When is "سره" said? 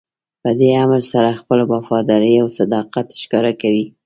1.11-1.39